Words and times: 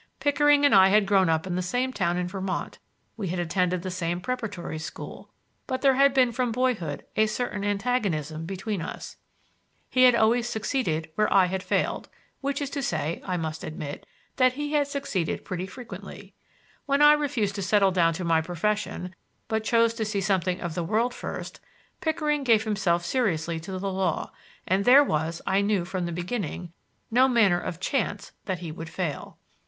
Pickering 0.19 0.65
and 0.65 0.73
I 0.73 0.87
had 0.87 1.05
grown 1.05 1.29
up 1.29 1.45
in 1.45 1.53
the 1.55 1.61
same 1.61 1.93
town 1.93 2.17
in 2.17 2.27
Vermont; 2.27 2.79
we 3.17 3.27
had 3.27 3.37
attended 3.37 3.83
the 3.83 3.91
same 3.91 4.19
preparatory 4.19 4.79
school, 4.79 5.29
but 5.67 5.81
there 5.83 5.93
had 5.93 6.11
been 6.11 6.31
from 6.31 6.51
boyhood 6.51 7.05
a 7.15 7.27
certain 7.27 7.63
antagonism 7.63 8.47
between 8.47 8.81
us. 8.81 9.17
He 9.91 10.05
had 10.05 10.15
always 10.15 10.49
succeeded 10.49 11.11
where 11.13 11.31
I 11.31 11.45
had 11.45 11.61
failed, 11.61 12.09
which 12.39 12.63
is 12.63 12.71
to 12.71 12.81
say, 12.81 13.21
I 13.23 13.37
must 13.37 13.63
admit, 13.63 14.07
that 14.37 14.53
he 14.53 14.71
had 14.73 14.87
succeeded 14.87 15.45
pretty 15.45 15.67
frequently. 15.67 16.33
When 16.87 17.03
I 17.03 17.13
refused 17.13 17.53
to 17.53 17.61
settle 17.61 17.91
down 17.91 18.13
to 18.15 18.23
my 18.23 18.41
profession, 18.41 19.13
but 19.47 19.63
chose 19.63 19.93
to 19.93 20.03
see 20.05 20.19
something 20.19 20.59
of 20.61 20.73
the 20.73 20.83
world 20.83 21.13
first, 21.13 21.59
Pickering 21.99 22.43
gave 22.43 22.63
himself 22.63 23.05
seriously 23.05 23.59
to 23.59 23.77
the 23.77 23.91
law, 23.91 24.31
and 24.67 24.83
there 24.83 25.03
was, 25.03 25.43
I 25.45 25.61
knew 25.61 25.85
from 25.85 26.07
the 26.07 26.11
beginning, 26.11 26.73
no 27.11 27.27
manner 27.27 27.59
of 27.59 27.79
chance 27.79 28.31
that 28.45 28.61
he 28.65 28.71
would 28.71 28.89
fail. 28.89 29.37